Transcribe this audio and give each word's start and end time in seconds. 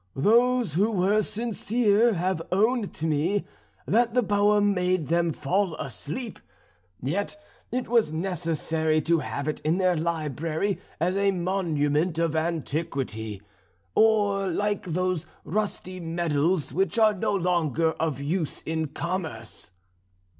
Those 0.15 0.73
who 0.73 0.89
were 0.89 1.21
sincere 1.21 2.15
have 2.15 2.41
owned 2.51 2.91
to 2.95 3.05
me 3.05 3.45
that 3.85 4.15
the 4.15 4.23
poem 4.23 4.73
made 4.73 5.09
them 5.09 5.31
fall 5.31 5.75
asleep; 5.75 6.39
yet 7.03 7.39
it 7.71 7.87
was 7.87 8.11
necessary 8.11 8.99
to 9.01 9.19
have 9.19 9.47
it 9.47 9.59
in 9.59 9.77
their 9.77 9.95
library 9.95 10.79
as 10.99 11.15
a 11.15 11.29
monument 11.29 12.17
of 12.17 12.35
antiquity, 12.35 13.43
or 13.93 14.47
like 14.47 14.87
those 14.87 15.27
rusty 15.45 15.99
medals 15.99 16.73
which 16.73 16.97
are 16.97 17.13
no 17.13 17.35
longer 17.35 17.91
of 17.91 18.19
use 18.19 18.63
in 18.63 18.87
commerce." 18.87 19.69